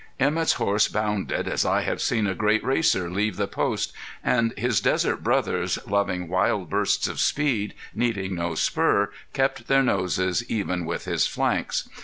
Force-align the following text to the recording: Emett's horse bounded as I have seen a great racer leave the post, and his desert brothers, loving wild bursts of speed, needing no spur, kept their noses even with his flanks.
Emett's 0.19 0.53
horse 0.53 0.87
bounded 0.87 1.47
as 1.47 1.63
I 1.63 1.81
have 1.83 2.01
seen 2.01 2.25
a 2.25 2.33
great 2.33 2.63
racer 2.63 3.07
leave 3.07 3.35
the 3.35 3.45
post, 3.47 3.93
and 4.23 4.51
his 4.57 4.81
desert 4.81 5.21
brothers, 5.23 5.77
loving 5.85 6.27
wild 6.27 6.71
bursts 6.71 7.07
of 7.07 7.19
speed, 7.19 7.75
needing 7.93 8.33
no 8.33 8.55
spur, 8.55 9.11
kept 9.33 9.67
their 9.67 9.83
noses 9.83 10.43
even 10.49 10.85
with 10.85 11.05
his 11.05 11.27
flanks. 11.27 11.87